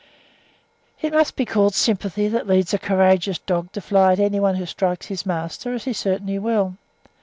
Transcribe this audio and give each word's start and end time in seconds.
It 0.99 1.13
must 1.13 1.35
be 1.35 1.45
called 1.45 1.75
sympathy 1.75 2.27
that 2.27 2.47
leads 2.47 2.73
a 2.73 2.79
courageous 2.79 3.37
dog 3.37 3.71
to 3.73 3.81
fly 3.81 4.13
at 4.13 4.19
any 4.19 4.39
one 4.39 4.55
who 4.55 4.65
strikes 4.65 5.05
his 5.05 5.27
master, 5.27 5.75
as 5.75 5.83
he 5.83 5.93
certainly 5.93 6.39
will. 6.39 6.73